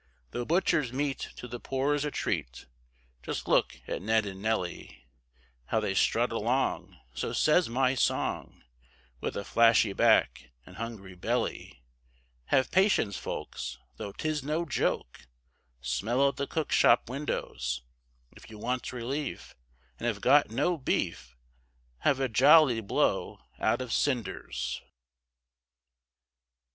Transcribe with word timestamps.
Though 0.31 0.45
butchers' 0.45 0.91
meat 0.91 1.29
to 1.35 1.47
the 1.47 1.59
poor's 1.59 2.03
a 2.05 2.09
treat, 2.09 2.65
Just 3.21 3.47
look 3.47 3.79
at 3.87 4.01
Ned 4.01 4.25
and 4.25 4.41
Nelly, 4.41 5.05
How 5.65 5.79
they 5.79 5.93
strut 5.93 6.31
along, 6.31 6.99
so 7.13 7.33
says 7.33 7.69
my 7.69 7.93
song, 7.93 8.63
With 9.19 9.37
a 9.37 9.43
flashy 9.45 9.93
back 9.93 10.49
and 10.65 10.77
hungry 10.77 11.13
belly. 11.13 11.83
Have 12.45 12.71
patience, 12.71 13.15
folks, 13.15 13.77
though 13.97 14.11
'tis 14.11 14.41
no 14.43 14.65
joke, 14.65 15.27
Smell 15.81 16.27
at 16.29 16.37
the 16.37 16.47
cook 16.47 16.71
shop 16.71 17.07
windows, 17.07 17.83
If 18.31 18.49
you 18.49 18.57
want 18.57 18.91
relief, 18.91 19.55
and 19.99 20.07
have 20.07 20.19
got 20.19 20.49
no 20.49 20.79
beef, 20.79 21.37
Have 21.99 22.19
a 22.19 22.27
jolly 22.27 22.81
blow 22.81 23.37
out 23.59 23.81
of 23.83 23.93
cinders. 23.93 24.81